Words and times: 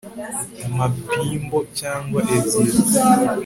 mpa 0.73 0.85
pimple 1.07 1.59
cyangwa 1.79 2.19
ebyiri 2.35 2.79